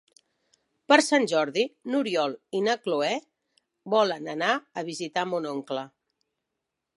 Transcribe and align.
Per 0.91 0.95
Sant 1.07 1.27
Jordi 1.31 1.65
n'Oriol 1.91 2.33
i 2.59 2.61
na 2.69 2.77
Cloè 2.87 3.11
volen 3.95 4.33
anar 4.35 4.51
a 4.83 4.87
visitar 4.89 5.27
mon 5.35 5.49
oncle. 5.53 5.85